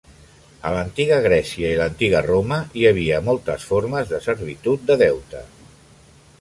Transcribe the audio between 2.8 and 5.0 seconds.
hi havia moltes formes de servitud de